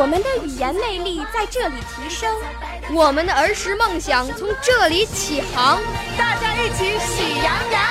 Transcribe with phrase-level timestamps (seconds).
[0.00, 2.34] 我们的语言魅力在这里提升，
[2.90, 5.78] 我们的儿时梦想从这里起航。
[6.16, 7.82] 大家一起喜羊羊。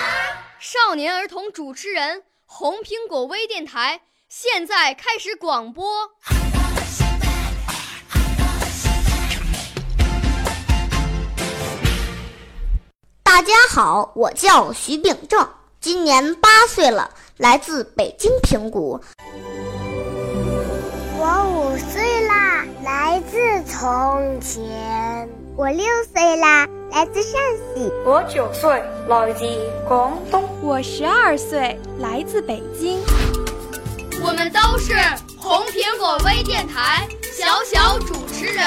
[0.57, 6.09] 少年儿童主持人，红苹果微电台现在开始广播。
[13.21, 15.47] 大家好，我叫徐秉正，
[15.79, 18.99] 今年八岁了，来自北京平谷。
[23.79, 25.29] 从前。
[25.55, 27.39] 我六岁啦，来自陕
[27.73, 27.89] 西。
[28.05, 29.45] 我九岁，来自
[29.87, 30.43] 广东。
[30.61, 33.01] 我十二岁，来自北京。
[34.21, 34.93] 我们都是
[35.37, 38.65] 红苹果微电台小小主持人。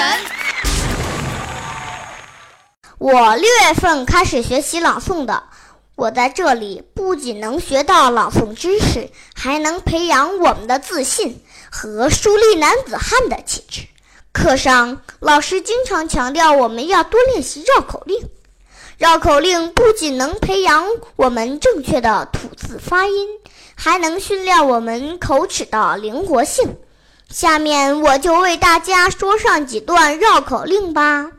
[2.97, 5.43] 我六月份开始学习朗诵的，
[5.93, 11.39] 我在这里不仅能学到朗诵知识，还能培养我们的自信
[11.71, 13.85] 和树立男子汉的气质。
[14.33, 18.17] 课上老师经常强调我们要多练习绕口令，
[18.97, 20.83] 绕口令不仅能培养
[21.15, 23.27] 我们正确的吐字发音，
[23.75, 26.77] 还能训练我们口齿的灵活性。
[27.29, 31.29] 下面我就为大家说上几段绕口令吧。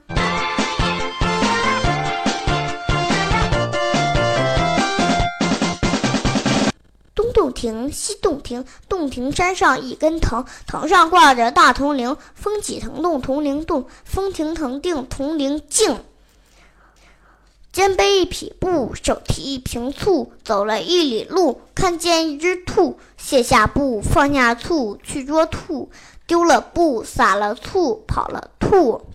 [7.65, 16.05] 亭，西洞庭，洞庭山上一根藤，藤上挂着大铜铃，风起藤动铜铃动，风停藤定铜铃静。
[17.73, 25.91] 肩背一匹布，手提一瓶醋，走了一里路，看见一只兔，卸下布，放下醋，去捉兔，
[26.27, 29.07] 丢了布，撒了醋，跑了兔。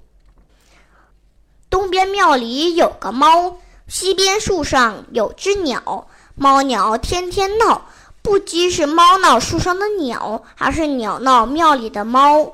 [1.70, 3.58] 东边庙里有个猫，
[3.88, 7.86] 西边树上有只鸟，猫鸟天天闹。
[8.29, 12.53] 不知是猫闹树上的鸟，还是鸟闹庙里的猫。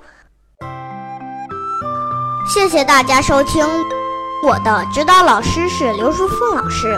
[2.47, 3.67] 谢谢大家收听，
[4.41, 6.97] 我的指导老师是刘淑凤老师。